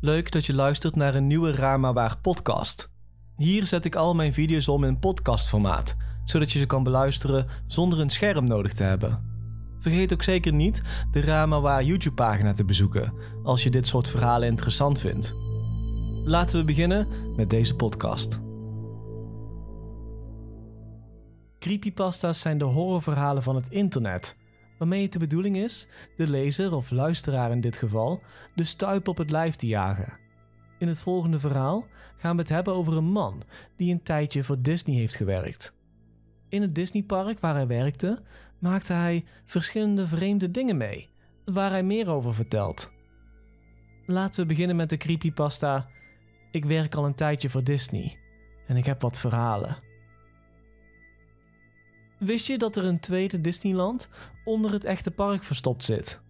Leuk 0.00 0.32
dat 0.32 0.46
je 0.46 0.54
luistert 0.54 0.96
naar 0.96 1.14
een 1.14 1.26
nieuwe 1.26 1.52
Raar 1.52 1.80
maar 1.80 1.92
Waar 1.92 2.18
podcast. 2.18 2.90
Hier 3.36 3.66
zet 3.66 3.84
ik 3.84 3.96
al 3.96 4.14
mijn 4.14 4.32
video's 4.32 4.68
om 4.68 4.84
in 4.84 4.98
podcastformaat, 4.98 5.96
zodat 6.24 6.52
je 6.52 6.58
ze 6.58 6.66
kan 6.66 6.82
beluisteren 6.82 7.46
zonder 7.66 8.00
een 8.00 8.10
scherm 8.10 8.44
nodig 8.44 8.72
te 8.72 8.82
hebben. 8.82 9.22
Vergeet 9.78 10.12
ook 10.12 10.22
zeker 10.22 10.52
niet 10.52 10.82
de 11.10 11.20
Raar 11.20 11.48
maar 11.48 11.60
Waar 11.60 11.84
YouTube 11.84 12.14
pagina 12.14 12.52
te 12.52 12.64
bezoeken 12.64 13.12
als 13.42 13.62
je 13.62 13.70
dit 13.70 13.86
soort 13.86 14.08
verhalen 14.08 14.48
interessant 14.48 14.98
vindt. 14.98 15.34
Laten 16.24 16.58
we 16.58 16.64
beginnen 16.64 17.08
met 17.36 17.50
deze 17.50 17.74
podcast. 17.74 18.40
Creepypasta's 21.58 22.40
zijn 22.40 22.58
de 22.58 22.64
horrorverhalen 22.64 23.42
van 23.42 23.56
het 23.56 23.68
internet 23.68 24.36
waarmee 24.78 25.02
het 25.02 25.12
de 25.12 25.18
bedoeling 25.18 25.56
is 25.56 25.88
de 26.16 26.28
lezer 26.28 26.74
of 26.74 26.90
luisteraar 26.90 27.50
in 27.50 27.60
dit 27.60 27.76
geval 27.76 28.22
de 28.54 28.64
stuip 28.64 29.08
op 29.08 29.16
het 29.16 29.30
lijf 29.30 29.56
te 29.56 29.66
jagen. 29.66 30.12
In 30.78 30.88
het 30.88 31.00
volgende 31.00 31.38
verhaal 31.38 31.86
gaan 32.16 32.36
we 32.36 32.42
het 32.42 32.50
hebben 32.50 32.74
over 32.74 32.96
een 32.96 33.10
man 33.10 33.42
die 33.76 33.92
een 33.92 34.02
tijdje 34.02 34.44
voor 34.44 34.62
Disney 34.62 34.96
heeft 34.96 35.14
gewerkt. 35.14 35.76
In 36.48 36.62
het 36.62 36.74
Disneypark 36.74 37.40
waar 37.40 37.54
hij 37.54 37.66
werkte, 37.66 38.22
maakte 38.58 38.92
hij 38.92 39.24
verschillende 39.44 40.06
vreemde 40.06 40.50
dingen 40.50 40.76
mee, 40.76 41.08
waar 41.44 41.70
hij 41.70 41.82
meer 41.82 42.08
over 42.08 42.34
vertelt. 42.34 42.92
Laten 44.06 44.40
we 44.40 44.46
beginnen 44.46 44.76
met 44.76 44.90
de 44.90 44.96
creepypasta. 44.96 45.88
Ik 46.50 46.64
werk 46.64 46.94
al 46.94 47.06
een 47.06 47.14
tijdje 47.14 47.50
voor 47.50 47.64
Disney 47.64 48.18
en 48.66 48.76
ik 48.76 48.84
heb 48.84 49.00
wat 49.00 49.18
verhalen. 49.18 49.87
Wist 52.18 52.46
je 52.46 52.58
dat 52.58 52.76
er 52.76 52.84
een 52.84 53.00
tweede 53.00 53.40
Disneyland 53.40 54.08
onder 54.44 54.72
het 54.72 54.84
echte 54.84 55.10
park 55.10 55.42
verstopt 55.42 55.84
zit? 55.84 56.20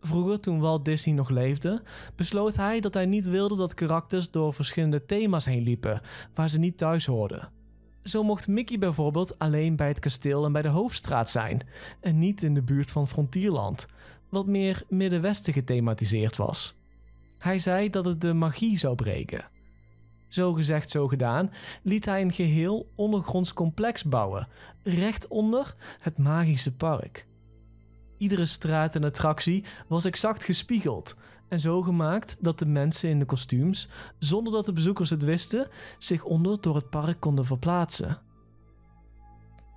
Vroeger, 0.00 0.40
toen 0.40 0.60
Walt 0.60 0.84
Disney 0.84 1.14
nog 1.14 1.28
leefde, 1.28 1.82
besloot 2.16 2.56
hij 2.56 2.80
dat 2.80 2.94
hij 2.94 3.06
niet 3.06 3.26
wilde 3.26 3.56
dat 3.56 3.74
karakters 3.74 4.30
door 4.30 4.54
verschillende 4.54 5.04
thema's 5.04 5.44
heen 5.44 5.62
liepen 5.62 6.00
waar 6.34 6.48
ze 6.48 6.58
niet 6.58 6.78
thuis 6.78 7.06
hoorden. 7.06 7.50
Zo 8.02 8.22
mocht 8.22 8.48
Mickey 8.48 8.78
bijvoorbeeld 8.78 9.38
alleen 9.38 9.76
bij 9.76 9.88
het 9.88 9.98
kasteel 9.98 10.44
en 10.44 10.52
bij 10.52 10.62
de 10.62 10.68
hoofdstraat 10.68 11.30
zijn, 11.30 11.60
en 12.00 12.18
niet 12.18 12.42
in 12.42 12.54
de 12.54 12.62
buurt 12.62 12.90
van 12.90 13.08
Frontierland, 13.08 13.86
wat 14.28 14.46
meer 14.46 14.82
Middenwesten 14.88 15.52
gethematiseerd 15.52 16.36
was. 16.36 16.76
Hij 17.38 17.58
zei 17.58 17.90
dat 17.90 18.04
het 18.04 18.20
de 18.20 18.32
magie 18.32 18.78
zou 18.78 18.94
breken. 18.94 19.44
Zo 20.32 20.52
gezegd, 20.52 20.90
zo 20.90 21.08
gedaan, 21.08 21.50
liet 21.82 22.04
hij 22.04 22.20
een 22.20 22.32
geheel 22.32 22.90
ondergronds 22.94 23.52
complex 23.52 24.04
bouwen, 24.04 24.48
recht 24.82 25.28
onder 25.28 25.74
het 25.98 26.18
magische 26.18 26.74
park. 26.74 27.26
Iedere 28.18 28.46
straat 28.46 28.94
en 28.94 29.04
attractie 29.04 29.64
was 29.88 30.04
exact 30.04 30.44
gespiegeld 30.44 31.16
en 31.48 31.60
zo 31.60 31.82
gemaakt 31.82 32.36
dat 32.40 32.58
de 32.58 32.66
mensen 32.66 33.08
in 33.08 33.18
de 33.18 33.24
kostuums, 33.24 33.88
zonder 34.18 34.52
dat 34.52 34.64
de 34.64 34.72
bezoekers 34.72 35.10
het 35.10 35.22
wisten, 35.22 35.68
zich 35.98 36.24
onder 36.24 36.60
door 36.60 36.74
het 36.74 36.90
park 36.90 37.20
konden 37.20 37.44
verplaatsen. 37.44 38.18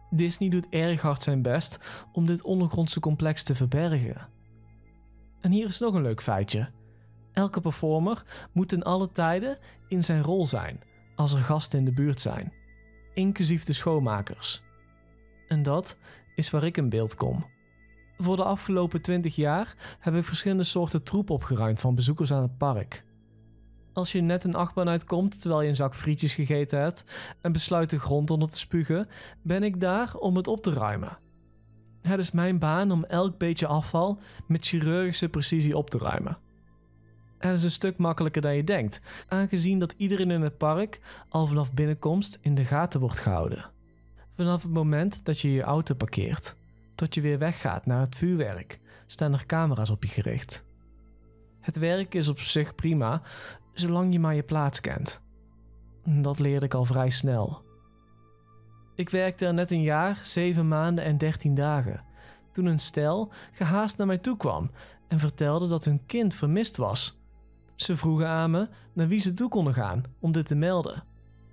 Disney 0.09 0.49
doet 0.49 0.69
erg 0.69 1.01
hard 1.01 1.21
zijn 1.21 1.41
best 1.41 1.79
om 2.11 2.25
dit 2.25 2.41
ondergrondse 2.41 2.99
complex 2.99 3.43
te 3.43 3.55
verbergen. 3.55 4.27
En 5.41 5.51
hier 5.51 5.65
is 5.65 5.79
nog 5.79 5.93
een 5.93 6.01
leuk 6.01 6.21
feitje. 6.21 6.69
Elke 7.35 7.61
performer 7.61 8.23
moet 8.51 8.71
in 8.71 8.83
alle 8.83 9.11
tijden 9.11 9.57
in 9.87 10.03
zijn 10.03 10.23
rol 10.23 10.45
zijn 10.45 10.79
als 11.15 11.33
er 11.33 11.39
gasten 11.39 11.79
in 11.79 11.85
de 11.85 11.93
buurt 11.93 12.21
zijn, 12.21 12.53
inclusief 13.13 13.63
de 13.63 13.73
schoonmakers. 13.73 14.63
En 15.47 15.63
dat 15.63 15.97
is 16.35 16.49
waar 16.49 16.63
ik 16.63 16.77
in 16.77 16.89
beeld 16.89 17.15
kom. 17.15 17.45
Voor 18.17 18.35
de 18.35 18.43
afgelopen 18.43 19.01
20 19.01 19.35
jaar 19.35 19.97
heb 19.99 20.15
ik 20.15 20.23
verschillende 20.23 20.63
soorten 20.63 21.03
troep 21.03 21.29
opgeruimd 21.29 21.79
van 21.79 21.95
bezoekers 21.95 22.33
aan 22.33 22.41
het 22.41 22.57
park. 22.57 23.05
Als 23.93 24.11
je 24.11 24.21
net 24.21 24.43
een 24.43 24.55
achtbaan 24.55 24.89
uitkomt 24.89 25.39
terwijl 25.41 25.61
je 25.61 25.69
een 25.69 25.75
zak 25.75 25.95
frietjes 25.95 26.33
gegeten 26.33 26.79
hebt 26.79 27.03
en 27.41 27.51
besluit 27.51 27.89
de 27.89 27.99
grond 27.99 28.31
onder 28.31 28.49
te 28.49 28.57
spugen, 28.57 29.07
ben 29.41 29.63
ik 29.63 29.79
daar 29.79 30.15
om 30.15 30.35
het 30.35 30.47
op 30.47 30.61
te 30.61 30.73
ruimen. 30.73 31.17
Het 32.01 32.19
is 32.19 32.31
mijn 32.31 32.59
baan 32.59 32.91
om 32.91 33.03
elk 33.03 33.37
beetje 33.37 33.67
afval 33.67 34.19
met 34.47 34.65
chirurgische 34.65 35.29
precisie 35.29 35.77
op 35.77 35.89
te 35.89 35.97
ruimen. 35.97 36.37
Het 37.45 37.57
is 37.57 37.63
een 37.63 37.71
stuk 37.71 37.97
makkelijker 37.97 38.41
dan 38.41 38.55
je 38.55 38.63
denkt, 38.63 39.01
aangezien 39.27 39.79
dat 39.79 39.93
iedereen 39.97 40.31
in 40.31 40.41
het 40.41 40.57
park 40.57 40.99
al 41.29 41.47
vanaf 41.47 41.73
binnenkomst 41.73 42.37
in 42.41 42.55
de 42.55 42.65
gaten 42.65 42.99
wordt 42.99 43.19
gehouden. 43.19 43.71
Vanaf 44.35 44.63
het 44.63 44.71
moment 44.71 45.25
dat 45.25 45.39
je 45.39 45.51
je 45.51 45.61
auto 45.61 45.95
parkeert, 45.95 46.55
tot 46.95 47.15
je 47.15 47.21
weer 47.21 47.37
weggaat 47.37 47.85
naar 47.85 47.99
het 47.99 48.15
vuurwerk, 48.15 48.79
staan 49.05 49.33
er 49.33 49.45
camera's 49.45 49.89
op 49.89 50.03
je 50.03 50.09
gericht. 50.09 50.63
Het 51.59 51.77
werk 51.77 52.15
is 52.15 52.27
op 52.27 52.39
zich 52.39 52.75
prima, 52.75 53.21
zolang 53.73 54.13
je 54.13 54.19
maar 54.19 54.35
je 54.35 54.43
plaats 54.43 54.81
kent. 54.81 55.21
Dat 56.03 56.39
leerde 56.39 56.65
ik 56.65 56.73
al 56.73 56.85
vrij 56.85 57.09
snel. 57.09 57.61
Ik 58.95 59.09
werkte 59.09 59.45
er 59.45 59.53
net 59.53 59.71
een 59.71 59.81
jaar, 59.81 60.19
zeven 60.23 60.67
maanden 60.67 61.03
en 61.03 61.17
dertien 61.17 61.55
dagen, 61.55 62.03
toen 62.51 62.65
een 62.65 62.79
stel 62.79 63.31
gehaast 63.51 63.97
naar 63.97 64.07
mij 64.07 64.17
toe 64.17 64.37
kwam 64.37 64.71
en 65.07 65.19
vertelde 65.19 65.67
dat 65.67 65.85
hun 65.85 66.05
kind 66.05 66.33
vermist 66.33 66.77
was 66.77 67.23
ze 67.75 67.97
vroegen 67.97 68.27
aan 68.27 68.51
me 68.51 68.69
naar 68.93 69.07
wie 69.07 69.19
ze 69.19 69.33
toe 69.33 69.49
konden 69.49 69.73
gaan 69.73 70.03
om 70.19 70.31
dit 70.31 70.45
te 70.45 70.55
melden. 70.55 71.03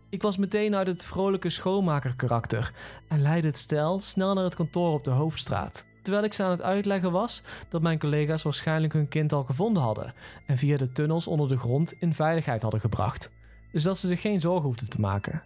Ik 0.09 0.22
was 0.22 0.37
meteen 0.37 0.75
uit 0.75 0.87
het 0.87 1.05
vrolijke 1.05 1.49
schoonmakerkarakter 1.49 2.72
en 3.09 3.21
leidde 3.21 3.49
het 3.49 3.59
stel 3.59 3.99
snel 3.99 4.34
naar 4.34 4.44
het 4.44 4.55
kantoor 4.55 4.93
op 4.93 5.05
de 5.05 5.10
hoofdstraat. 5.10 5.87
Terwijl 6.03 6.25
ik 6.25 6.34
ze 6.34 6.43
aan 6.43 6.50
het 6.50 6.62
uitleggen 6.62 7.12
was 7.12 7.43
dat 7.69 7.83
mijn 7.83 7.99
collega's 7.99 8.43
waarschijnlijk 8.43 8.93
hun 8.93 9.09
kind 9.09 9.33
al 9.33 9.44
gevonden 9.44 9.83
hadden 9.83 10.15
en 10.47 10.59
via 10.59 10.77
de 10.77 10.93
tunnels 10.93 11.27
onder 11.27 11.49
de 11.49 11.59
grond 11.59 11.93
in 11.93 12.15
veiligheid 12.15 12.62
hadden 12.62 12.81
gebracht, 12.81 13.31
dus 13.72 13.83
dat 13.83 13.99
ze 13.99 14.06
zich 14.06 14.21
geen 14.21 14.41
zorgen 14.41 14.65
hoefden 14.65 14.89
te 14.89 15.00
maken. 15.00 15.43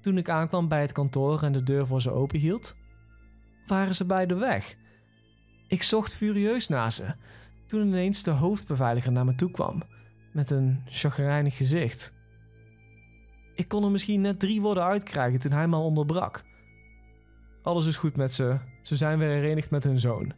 Toen 0.00 0.18
ik 0.18 0.28
aankwam 0.28 0.68
bij 0.68 0.80
het 0.80 0.92
kantoor 0.92 1.42
en 1.42 1.52
de 1.52 1.62
deur 1.62 1.86
voor 1.86 2.02
ze 2.02 2.10
openhield, 2.10 2.76
waren 3.66 3.94
ze 3.94 4.04
beide 4.04 4.34
weg. 4.34 4.76
Ik 5.68 5.82
zocht 5.82 6.14
furieus 6.14 6.68
naar 6.68 6.92
ze, 6.92 7.14
toen 7.66 7.86
ineens 7.86 8.22
de 8.22 8.30
hoofdbeveiliger 8.30 9.12
naar 9.12 9.24
me 9.24 9.34
toe 9.34 9.50
kwam, 9.50 9.82
met 10.32 10.50
een 10.50 10.82
chagrijnig 10.84 11.56
gezicht. 11.56 12.12
Ik 13.54 13.68
kon 13.68 13.84
er 13.84 13.90
misschien 13.90 14.20
net 14.20 14.40
drie 14.40 14.60
woorden 14.60 14.84
uitkrijgen 14.84 15.40
toen 15.40 15.52
hij 15.52 15.68
me 15.68 15.76
onderbrak. 15.76 16.44
Alles 17.62 17.86
is 17.86 17.96
goed 17.96 18.16
met 18.16 18.32
ze, 18.32 18.58
ze 18.82 18.96
zijn 18.96 19.18
weer 19.18 19.28
herenigd 19.28 19.70
met 19.70 19.84
hun 19.84 20.00
zoon. 20.00 20.32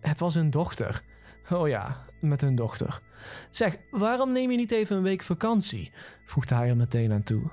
Het 0.00 0.18
was 0.20 0.34
hun 0.34 0.50
dochter. 0.50 1.02
Oh 1.50 1.68
ja, 1.68 2.04
met 2.20 2.40
hun 2.40 2.54
dochter. 2.54 3.02
Zeg, 3.50 3.78
waarom 3.90 4.32
neem 4.32 4.50
je 4.50 4.56
niet 4.56 4.70
even 4.70 4.96
een 4.96 5.02
week 5.02 5.22
vakantie? 5.22 5.92
voegde 6.24 6.54
hij 6.54 6.68
er 6.68 6.76
meteen 6.76 7.12
aan 7.12 7.22
toe. 7.22 7.50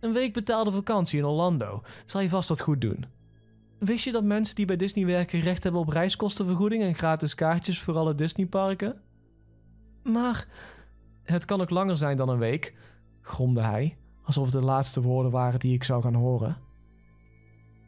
Een 0.00 0.12
week 0.12 0.32
betaalde 0.32 0.72
vakantie 0.72 1.18
in 1.18 1.24
Orlando 1.24 1.82
zal 2.06 2.20
je 2.20 2.28
vast 2.28 2.48
wat 2.48 2.60
goed 2.60 2.80
doen. 2.80 3.06
Wist 3.84 4.04
je 4.04 4.12
dat 4.12 4.24
mensen 4.24 4.54
die 4.54 4.66
bij 4.66 4.76
Disney 4.76 5.06
werken 5.06 5.40
recht 5.40 5.62
hebben 5.62 5.80
op 5.80 5.88
reiskostenvergoeding 5.88 6.82
en 6.82 6.94
gratis 6.94 7.34
kaartjes 7.34 7.80
voor 7.80 7.96
alle 7.96 8.14
Disneyparken? 8.14 9.00
Maar 10.02 10.46
het 11.22 11.44
kan 11.44 11.60
ook 11.60 11.70
langer 11.70 11.96
zijn 11.96 12.16
dan 12.16 12.28
een 12.28 12.38
week, 12.38 12.74
gromde 13.20 13.60
hij, 13.60 13.96
alsof 14.22 14.44
het 14.44 14.52
de 14.52 14.64
laatste 14.64 15.02
woorden 15.02 15.32
waren 15.32 15.58
die 15.58 15.74
ik 15.74 15.84
zou 15.84 16.02
gaan 16.02 16.14
horen. 16.14 16.56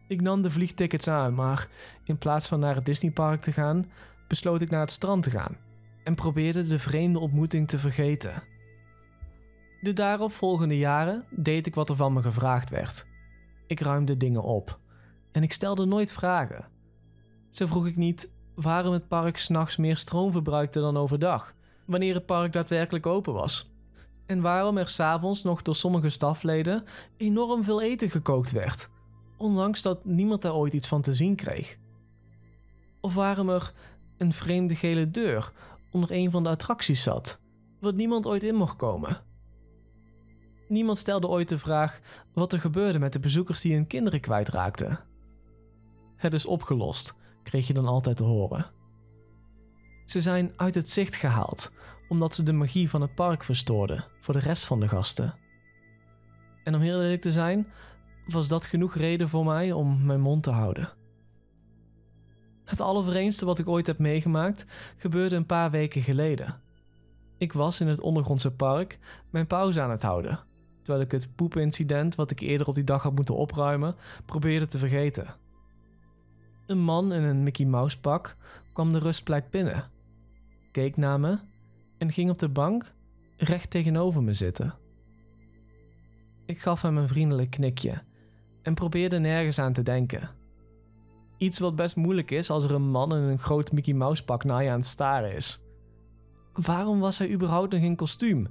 Ik 0.08 0.20
nam 0.20 0.42
de 0.42 0.50
vliegtickets 0.50 1.08
aan, 1.08 1.34
maar 1.34 1.68
in 2.04 2.18
plaats 2.18 2.46
van 2.46 2.60
naar 2.60 2.74
het 2.74 2.86
Disneypark 2.86 3.42
te 3.42 3.52
gaan, 3.52 3.90
besloot 4.28 4.60
ik 4.60 4.70
naar 4.70 4.80
het 4.80 4.90
strand 4.90 5.22
te 5.22 5.30
gaan 5.30 5.56
en 6.04 6.14
probeerde 6.14 6.66
de 6.66 6.78
vreemde 6.78 7.18
ontmoeting 7.18 7.68
te 7.68 7.78
vergeten. 7.78 8.42
De 9.80 9.92
daaropvolgende 9.92 10.78
jaren 10.78 11.24
deed 11.30 11.66
ik 11.66 11.74
wat 11.74 11.88
er 11.88 11.96
van 11.96 12.12
me 12.12 12.22
gevraagd 12.22 12.70
werd. 12.70 13.06
Ik 13.66 13.80
ruimde 13.80 14.16
dingen 14.16 14.42
op 14.42 14.78
en 15.36 15.42
ik 15.42 15.52
stelde 15.52 15.84
nooit 15.84 16.12
vragen. 16.12 16.68
Zo 17.50 17.66
vroeg 17.66 17.86
ik 17.86 17.96
niet 17.96 18.32
waarom 18.54 18.92
het 18.92 19.08
park 19.08 19.38
s'nachts 19.38 19.76
meer 19.76 19.96
stroom 19.96 20.32
verbruikte 20.32 20.80
dan 20.80 20.96
overdag, 20.96 21.54
wanneer 21.86 22.14
het 22.14 22.26
park 22.26 22.52
daadwerkelijk 22.52 23.06
open 23.06 23.32
was. 23.32 23.70
En 24.26 24.40
waarom 24.40 24.76
er 24.76 24.88
s'avonds 24.88 25.42
nog 25.42 25.62
door 25.62 25.76
sommige 25.76 26.08
stafleden 26.08 26.84
enorm 27.16 27.64
veel 27.64 27.82
eten 27.82 28.10
gekookt 28.10 28.50
werd, 28.50 28.88
ondanks 29.36 29.82
dat 29.82 30.04
niemand 30.04 30.42
daar 30.42 30.54
ooit 30.54 30.74
iets 30.74 30.88
van 30.88 31.02
te 31.02 31.14
zien 31.14 31.34
kreeg. 31.34 31.78
Of 33.00 33.14
waarom 33.14 33.48
er 33.48 33.72
een 34.16 34.32
vreemde 34.32 34.74
gele 34.74 35.10
deur 35.10 35.52
onder 35.90 36.12
een 36.12 36.30
van 36.30 36.42
de 36.42 36.48
attracties 36.48 37.02
zat, 37.02 37.40
wat 37.80 37.94
niemand 37.94 38.26
ooit 38.26 38.42
in 38.42 38.54
mocht 38.54 38.76
komen. 38.76 39.22
Niemand 40.68 40.98
stelde 40.98 41.26
ooit 41.26 41.48
de 41.48 41.58
vraag 41.58 42.00
wat 42.32 42.52
er 42.52 42.60
gebeurde 42.60 42.98
met 42.98 43.12
de 43.12 43.20
bezoekers 43.20 43.60
die 43.60 43.74
hun 43.74 43.86
kinderen 43.86 44.20
kwijtraakten. 44.20 45.14
Het 46.16 46.32
is 46.32 46.46
opgelost, 46.46 47.14
kreeg 47.42 47.66
je 47.66 47.74
dan 47.74 47.86
altijd 47.86 48.16
te 48.16 48.24
horen. 48.24 48.70
Ze 50.04 50.20
zijn 50.20 50.52
uit 50.56 50.74
het 50.74 50.90
zicht 50.90 51.14
gehaald 51.14 51.72
omdat 52.08 52.34
ze 52.34 52.42
de 52.42 52.52
magie 52.52 52.90
van 52.90 53.00
het 53.00 53.14
park 53.14 53.44
verstoorden 53.44 54.04
voor 54.20 54.34
de 54.34 54.40
rest 54.40 54.64
van 54.64 54.80
de 54.80 54.88
gasten. 54.88 55.34
En 56.64 56.74
om 56.74 56.80
heel 56.80 57.02
eerlijk 57.02 57.20
te 57.20 57.32
zijn, 57.32 57.66
was 58.26 58.48
dat 58.48 58.66
genoeg 58.66 58.94
reden 58.94 59.28
voor 59.28 59.44
mij 59.44 59.72
om 59.72 60.04
mijn 60.04 60.20
mond 60.20 60.42
te 60.42 60.50
houden. 60.50 60.92
Het 62.64 62.80
allervreemdste 62.80 63.44
wat 63.44 63.58
ik 63.58 63.68
ooit 63.68 63.86
heb 63.86 63.98
meegemaakt 63.98 64.66
gebeurde 64.96 65.36
een 65.36 65.46
paar 65.46 65.70
weken 65.70 66.02
geleden. 66.02 66.60
Ik 67.38 67.52
was 67.52 67.80
in 67.80 67.86
het 67.86 68.00
ondergrondse 68.00 68.52
park 68.52 68.98
mijn 69.30 69.46
pauze 69.46 69.80
aan 69.80 69.90
het 69.90 70.02
houden, 70.02 70.40
terwijl 70.82 71.04
ik 71.04 71.10
het 71.10 71.34
poepincident 71.34 72.14
wat 72.14 72.30
ik 72.30 72.40
eerder 72.40 72.66
op 72.66 72.74
die 72.74 72.84
dag 72.84 73.02
had 73.02 73.14
moeten 73.14 73.36
opruimen 73.36 73.96
probeerde 74.24 74.66
te 74.66 74.78
vergeten. 74.78 75.34
Een 76.66 76.78
man 76.78 77.12
in 77.12 77.22
een 77.22 77.42
Mickey 77.42 77.66
Mouse 77.66 78.00
pak 78.00 78.36
kwam 78.72 78.92
de 78.92 78.98
rustplek 78.98 79.50
binnen, 79.50 79.90
keek 80.70 80.96
naar 80.96 81.20
me 81.20 81.38
en 81.98 82.12
ging 82.12 82.30
op 82.30 82.38
de 82.38 82.48
bank 82.48 82.94
recht 83.36 83.70
tegenover 83.70 84.22
me 84.22 84.34
zitten. 84.34 84.74
Ik 86.44 86.60
gaf 86.60 86.82
hem 86.82 86.96
een 86.96 87.08
vriendelijk 87.08 87.50
knikje 87.50 88.02
en 88.62 88.74
probeerde 88.74 89.18
nergens 89.18 89.58
aan 89.58 89.72
te 89.72 89.82
denken. 89.82 90.30
Iets 91.36 91.58
wat 91.58 91.76
best 91.76 91.96
moeilijk 91.96 92.30
is 92.30 92.50
als 92.50 92.64
er 92.64 92.72
een 92.72 92.88
man 92.90 93.14
in 93.14 93.22
een 93.22 93.38
groot 93.38 93.72
Mickey 93.72 93.94
Mouse 93.94 94.24
pak 94.24 94.44
naar 94.44 94.62
je 94.62 94.70
aan 94.70 94.78
het 94.78 94.86
staren 94.86 95.34
is. 95.34 95.64
Waarom 96.52 97.00
was 97.00 97.18
hij 97.18 97.30
überhaupt 97.30 97.72
nog 97.72 97.82
in 97.82 97.96
kostuum? 97.96 98.48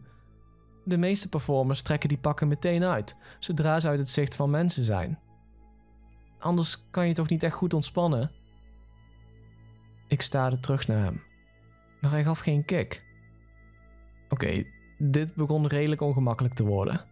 De 0.83 0.97
meeste 0.97 1.29
performers 1.29 1.81
trekken 1.81 2.09
die 2.09 2.17
pakken 2.17 2.47
meteen 2.47 2.83
uit, 2.83 3.15
zodra 3.39 3.79
ze 3.79 3.87
uit 3.87 3.99
het 3.99 4.09
zicht 4.09 4.35
van 4.35 4.49
mensen 4.49 4.83
zijn. 4.83 5.19
Anders 6.39 6.89
kan 6.91 7.07
je 7.07 7.13
toch 7.13 7.29
niet 7.29 7.43
echt 7.43 7.55
goed 7.55 7.73
ontspannen? 7.73 8.31
Ik 10.07 10.21
staarde 10.21 10.59
terug 10.59 10.87
naar 10.87 11.03
hem, 11.03 11.23
maar 12.01 12.11
hij 12.11 12.23
gaf 12.23 12.39
geen 12.39 12.65
kick. 12.65 13.05
Oké, 14.29 14.63
dit 14.97 15.35
begon 15.35 15.67
redelijk 15.67 16.01
ongemakkelijk 16.01 16.53
te 16.53 16.65
worden. 16.65 17.05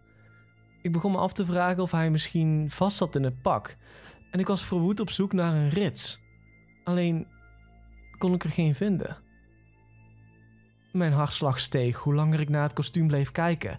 Ik 0.82 0.92
begon 0.92 1.12
me 1.12 1.18
af 1.18 1.32
te 1.32 1.44
vragen 1.44 1.82
of 1.82 1.90
hij 1.90 2.10
misschien 2.10 2.70
vast 2.70 2.96
zat 2.96 3.14
in 3.14 3.22
het 3.22 3.42
pak. 3.42 3.76
En 4.30 4.40
ik 4.40 4.46
was 4.46 4.64
verwoed 4.64 5.00
op 5.00 5.10
zoek 5.10 5.32
naar 5.32 5.54
een 5.54 5.68
rits. 5.68 6.20
Alleen 6.84 7.26
kon 8.18 8.34
ik 8.34 8.44
er 8.44 8.50
geen 8.50 8.74
vinden. 8.74 9.16
Mijn 10.92 11.12
hartslag 11.12 11.60
steeg 11.60 11.98
hoe 11.98 12.14
langer 12.14 12.40
ik 12.40 12.48
naar 12.48 12.62
het 12.62 12.72
kostuum 12.72 13.06
bleef 13.06 13.32
kijken. 13.32 13.78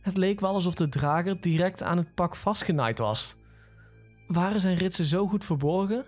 Het 0.00 0.16
leek 0.16 0.40
wel 0.40 0.54
alsof 0.54 0.74
de 0.74 0.88
drager 0.88 1.40
direct 1.40 1.82
aan 1.82 1.96
het 1.96 2.14
pak 2.14 2.36
vastgenaaid 2.36 2.98
was. 2.98 3.36
Waren 4.30 4.60
zijn 4.60 4.76
ritsen 4.76 5.04
zo 5.04 5.26
goed 5.26 5.44
verborgen? 5.44 6.06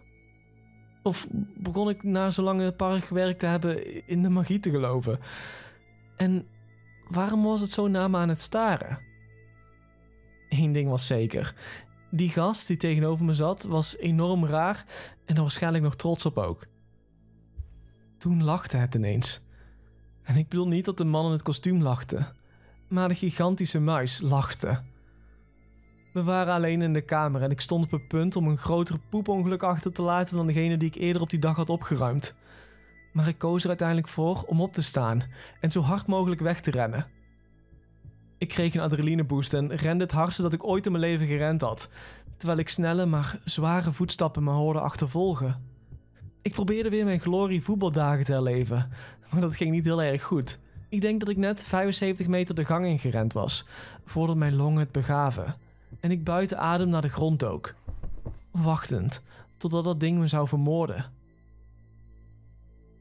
Of 1.03 1.27
begon 1.57 1.89
ik 1.89 2.03
na 2.03 2.31
zo 2.31 2.43
lang 2.43 2.59
in 2.59 2.65
het 2.65 2.77
park 2.77 3.05
gewerkt 3.05 3.39
te 3.39 3.47
hebben 3.47 4.07
in 4.07 4.23
de 4.23 4.29
magie 4.29 4.61
te 4.61 4.71
geloven? 4.71 5.19
En 6.17 6.47
waarom 7.09 7.43
was 7.43 7.61
het 7.61 7.71
zo 7.71 7.89
me 7.89 8.17
aan 8.17 8.29
het 8.29 8.41
staren? 8.41 8.99
Eén 10.49 10.73
ding 10.73 10.89
was 10.89 11.07
zeker. 11.07 11.55
Die 12.11 12.29
gast 12.29 12.67
die 12.67 12.77
tegenover 12.77 13.25
me 13.25 13.35
zat 13.35 13.63
was 13.63 13.97
enorm 13.97 14.47
raar 14.47 14.85
en 15.25 15.35
er 15.35 15.43
waarschijnlijk 15.43 15.85
nog 15.85 15.97
trots 15.97 16.27
op 16.27 16.39
ook. 16.39 16.67
Toen 18.19 18.45
lachte 18.45 18.77
het 18.77 18.95
ineens. 18.95 19.47
En 20.23 20.37
ik 20.37 20.49
bedoel 20.49 20.69
niet 20.69 20.85
dat 20.85 20.97
de 20.97 21.05
man 21.05 21.27
in 21.27 21.33
het 21.33 21.43
kostuum 21.43 21.83
lachte, 21.83 22.33
maar 22.89 23.09
de 23.09 23.15
gigantische 23.15 23.81
muis 23.81 24.21
lachte. 24.21 24.83
We 26.13 26.23
waren 26.23 26.55
alleen 26.55 26.83
in 26.83 26.93
de 26.93 27.01
kamer 27.01 27.43
en 27.43 27.51
ik 27.51 27.61
stond 27.61 27.85
op 27.85 27.91
het 27.91 28.09
punt 28.09 28.37
om 28.37 28.49
een 28.49 28.59
groter 28.59 28.99
poepongeluk 29.09 29.63
achter 29.63 29.93
te 29.93 30.03
laten 30.03 30.37
dan 30.37 30.47
degene 30.47 30.77
die 30.77 30.89
ik 30.89 30.95
eerder 30.95 31.23
op 31.23 31.31
die 31.31 31.39
dag 31.39 31.57
had 31.57 31.71
opgeruimd. 31.71 32.35
Maar 33.13 33.29
ik 33.29 33.39
koos 33.39 33.63
er 33.63 33.69
uiteindelijk 33.69 34.09
voor 34.09 34.43
om 34.47 34.61
op 34.61 34.73
te 34.73 34.83
staan 34.83 35.23
en 35.61 35.71
zo 35.71 35.81
hard 35.81 36.07
mogelijk 36.07 36.41
weg 36.41 36.61
te 36.61 36.71
rennen. 36.71 37.07
Ik 38.39 38.49
kreeg 38.49 38.75
een 38.75 38.81
adrenalineboost 38.81 39.55
en 39.55 39.77
rende 39.77 40.05
het 40.05 40.13
hardste 40.13 40.43
dat 40.43 40.53
ik 40.53 40.67
ooit 40.67 40.87
in 40.87 40.93
mijn 40.93 41.05
leven 41.05 41.27
gerend 41.27 41.61
had, 41.61 41.89
terwijl 42.37 42.59
ik 42.59 42.69
snelle 42.69 43.07
maar 43.07 43.39
zware 43.45 43.93
voetstappen 43.93 44.45
me 44.45 44.51
hoorde 44.51 44.81
achtervolgen. 44.81 45.71
Ik 46.43 46.53
probeerde 46.53 46.91
weer 46.91 47.05
mijn 47.05 47.21
glorie 47.21 47.63
voetbaldagen 47.63 48.25
te 48.25 48.33
herleven, 48.33 48.91
maar 49.31 49.41
dat 49.41 49.57
ging 49.57 49.71
niet 49.71 49.85
heel 49.85 50.03
erg 50.03 50.23
goed. 50.23 50.59
Ik 50.89 51.01
denk 51.01 51.21
dat 51.21 51.29
ik 51.29 51.37
net 51.37 51.65
75 51.65 52.27
meter 52.27 52.55
de 52.55 52.65
gang 52.65 52.87
in 52.87 52.99
gerend 52.99 53.33
was, 53.33 53.67
voordat 54.05 54.37
mijn 54.37 54.57
longen 54.57 54.81
het 54.81 54.93
begaven 54.93 55.57
en 56.03 56.11
ik 56.11 56.25
buiten 56.25 56.59
adem 56.59 56.89
naar 56.89 57.03
de 57.03 57.09
grond 57.09 57.41
dook, 57.41 57.75
wachtend 58.51 59.23
totdat 59.57 59.85
dat 59.85 60.01
ding 60.01 60.19
me 60.19 60.29
zou 60.29 60.49
vermoorden. 60.49 61.13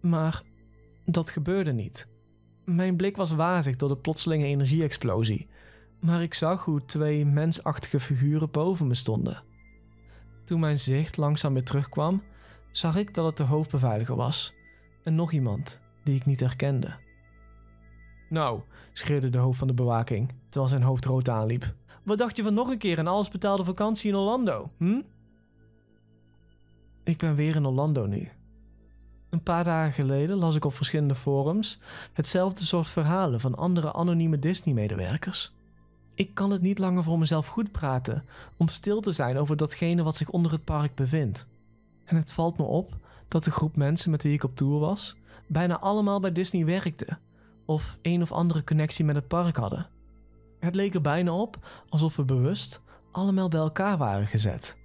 Maar 0.02 0.42
dat 1.06 1.30
gebeurde 1.30 1.72
niet. 1.72 2.08
Mijn 2.66 2.96
blik 2.96 3.16
was 3.16 3.32
wazig 3.32 3.76
door 3.76 3.90
de 3.90 3.98
plotselinge 3.98 4.46
energie-explosie, 4.46 5.48
maar 6.00 6.22
ik 6.22 6.34
zag 6.34 6.66
hoe 6.66 6.86
twee 6.86 7.26
mensachtige 7.26 8.00
figuren 8.00 8.52
boven 8.52 8.88
me 8.88 8.96
stonden. 8.96 9.44
Toen 10.44 10.60
mijn 10.60 10.80
zicht 10.80 11.18
langzaam 11.18 11.54
weer 11.54 11.64
terugkwam, 11.64 12.24
zag 12.72 12.96
ik 12.96 13.14
dat 13.14 13.26
het 13.26 13.38
de 13.38 13.44
hoofdbeveiliger 13.44 14.16
was 14.16 14.54
en 15.04 15.16
nog 15.16 15.32
iemand 15.32 15.82
die 16.04 16.16
ik 16.16 16.26
niet 16.26 16.40
herkende. 16.40 16.96
Nou, 18.30 18.62
schreeuwde 18.94 19.30
de 19.30 19.38
hoofd 19.38 19.58
van 19.58 19.68
de 19.68 19.74
bewaking, 19.74 20.34
terwijl 20.50 20.72
zijn 20.72 20.84
hoofd 20.84 21.06
rood 21.06 21.30
aanliep. 21.30 21.74
Wat 22.04 22.18
dacht 22.18 22.38
je 22.38 22.44
van 22.44 22.54
nog 22.54 22.70
een 22.70 22.78
keer 22.78 23.00
een 23.00 23.08
alles 23.08 23.30
betaalde 23.30 23.64
vakantie 23.64 24.10
in 24.10 24.16
Orlando, 24.16 24.70
hm? 24.78 25.02
Ik 27.04 27.18
ben 27.18 27.36
weer 27.36 27.56
in 27.56 27.66
Orlando 27.66 28.06
nu. 28.06 28.30
Een 29.30 29.44
paar 29.44 29.64
dagen 29.64 29.94
geleden 29.94 30.38
las 30.38 30.56
ik 30.56 30.66
op 30.66 30.74
verschillende 30.74 31.16
forums 31.16 31.80
hetzelfde 32.14 32.66
soort 32.66 32.88
verhalen 32.88 33.40
van 33.40 33.56
andere 33.56 33.94
anonieme 33.94 34.40
Disney-medewerkers. 34.40 35.54
Ik 36.16 36.34
kan 36.34 36.52
het 36.52 36.62
niet 36.62 36.80
langer 36.80 37.04
voor 37.04 37.20
mezelf 37.20 37.48
goed 37.48 37.72
praten 37.72 38.26
om 38.58 38.68
stil 38.68 39.02
te 39.02 39.12
zijn 39.12 39.38
over 39.38 39.58
datgene 39.58 40.04
wat 40.04 40.16
zich 40.16 40.30
onder 40.30 40.52
het 40.52 40.64
park 40.64 40.96
bevindt. 40.96 41.48
En 42.06 42.16
het 42.16 42.32
valt 42.34 42.58
me 42.58 42.64
op 42.64 42.94
dat 43.28 43.44
de 43.44 43.52
groep 43.52 43.76
mensen 43.76 44.12
met 44.12 44.24
wie 44.24 44.34
ik 44.34 44.44
op 44.44 44.56
tour 44.56 44.80
was, 44.80 45.16
bijna 45.48 45.80
allemaal 45.80 46.20
bij 46.20 46.32
Disney 46.32 46.66
werkte 46.66 47.18
of 47.66 47.98
een 48.02 48.22
of 48.22 48.32
andere 48.32 48.64
connectie 48.64 49.06
met 49.06 49.16
het 49.16 49.28
park 49.28 49.56
hadden. 49.56 49.88
Het 50.62 50.76
leek 50.76 50.94
er 50.94 51.02
bijna 51.02 51.34
op 51.34 51.68
alsof 51.90 52.16
we 52.16 52.26
bewust 52.26 52.82
allemaal 53.12 53.48
bij 53.48 53.60
elkaar 53.60 53.98
waren 53.98 54.28
gezet. 54.28 54.78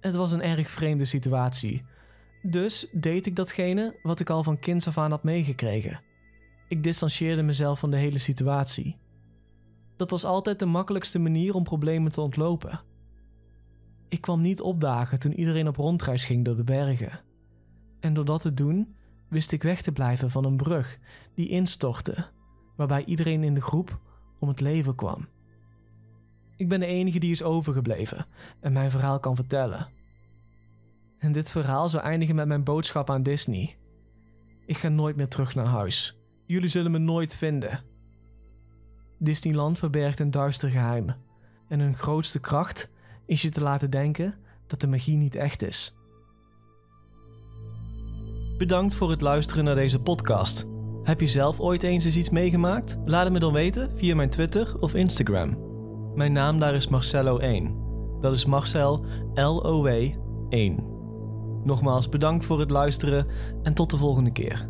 Het 0.00 0.14
was 0.14 0.32
een 0.32 0.42
erg 0.42 0.70
vreemde 0.70 1.04
situatie. 1.04 1.84
Dus 2.42 2.88
deed 2.92 3.26
ik 3.26 3.36
datgene 3.36 3.98
wat 4.02 4.20
ik 4.20 4.30
al 4.30 4.42
van 4.42 4.58
kinds 4.58 4.88
af 4.88 4.98
aan 4.98 5.10
had 5.10 5.22
meegekregen. 5.22 6.00
Ik 6.68 6.82
distancieerde 6.82 7.42
mezelf 7.42 7.78
van 7.78 7.90
de 7.90 7.96
hele 7.96 8.18
situatie. 8.18 8.96
Dat 9.96 10.10
was 10.10 10.24
altijd 10.24 10.58
de 10.58 10.66
makkelijkste 10.66 11.18
manier 11.18 11.54
om 11.54 11.62
problemen 11.62 12.12
te 12.12 12.20
ontlopen. 12.20 12.80
Ik 14.08 14.20
kwam 14.20 14.40
niet 14.40 14.60
opdagen 14.60 15.18
toen 15.18 15.32
iedereen 15.32 15.68
op 15.68 15.76
rondreis 15.76 16.24
ging 16.24 16.44
door 16.44 16.56
de 16.56 16.64
bergen. 16.64 17.20
En 18.00 18.14
door 18.14 18.24
dat 18.24 18.40
te 18.40 18.54
doen, 18.54 18.94
wist 19.28 19.52
ik 19.52 19.62
weg 19.62 19.82
te 19.82 19.92
blijven 19.92 20.30
van 20.30 20.44
een 20.44 20.56
brug 20.56 20.98
die 21.34 21.48
instortte, 21.48 22.26
waarbij 22.76 23.04
iedereen 23.04 23.44
in 23.44 23.54
de 23.54 23.62
groep 23.62 24.00
om 24.38 24.48
het 24.48 24.60
leven 24.60 24.94
kwam. 24.94 25.28
Ik 26.56 26.68
ben 26.68 26.80
de 26.80 26.86
enige 26.86 27.18
die 27.18 27.30
is 27.30 27.42
overgebleven 27.42 28.26
en 28.60 28.72
mijn 28.72 28.90
verhaal 28.90 29.18
kan 29.18 29.36
vertellen. 29.36 29.88
En 31.18 31.32
dit 31.32 31.50
verhaal 31.50 31.88
zou 31.88 32.02
eindigen 32.02 32.34
met 32.34 32.46
mijn 32.46 32.64
boodschap 32.64 33.10
aan 33.10 33.22
Disney. 33.22 33.76
Ik 34.66 34.76
ga 34.76 34.88
nooit 34.88 35.16
meer 35.16 35.28
terug 35.28 35.54
naar 35.54 35.66
huis. 35.66 36.18
Jullie 36.46 36.68
zullen 36.68 36.90
me 36.90 36.98
nooit 36.98 37.34
vinden. 37.34 37.82
Disneyland 39.18 39.78
verbergt 39.78 40.20
een 40.20 40.30
duister 40.30 40.70
geheim. 40.70 41.14
En 41.68 41.80
hun 41.80 41.96
grootste 41.96 42.40
kracht 42.40 42.90
is 43.26 43.42
je 43.42 43.48
te 43.48 43.62
laten 43.62 43.90
denken 43.90 44.34
dat 44.66 44.80
de 44.80 44.86
magie 44.86 45.16
niet 45.16 45.34
echt 45.34 45.62
is. 45.62 45.96
Bedankt 48.58 48.94
voor 48.94 49.10
het 49.10 49.20
luisteren 49.20 49.64
naar 49.64 49.74
deze 49.74 50.00
podcast. 50.00 50.73
Heb 51.04 51.20
je 51.20 51.28
zelf 51.28 51.60
ooit 51.60 51.82
eens 51.82 52.04
eens 52.04 52.16
iets 52.16 52.30
meegemaakt? 52.30 52.98
Laat 53.04 53.24
het 53.24 53.32
me 53.32 53.38
dan 53.38 53.52
weten 53.52 53.90
via 53.94 54.14
mijn 54.14 54.30
Twitter 54.30 54.74
of 54.80 54.94
Instagram. 54.94 55.58
Mijn 56.14 56.32
naam 56.32 56.58
daar 56.58 56.74
is 56.74 56.88
Marcello1. 56.88 57.62
Dat 58.20 58.32
is 58.32 58.44
Marcel 58.44 59.04
L-O-W 59.34 59.88
1. 60.48 60.84
Nogmaals 61.64 62.08
bedankt 62.08 62.44
voor 62.44 62.60
het 62.60 62.70
luisteren 62.70 63.26
en 63.62 63.74
tot 63.74 63.90
de 63.90 63.96
volgende 63.96 64.32
keer. 64.32 64.68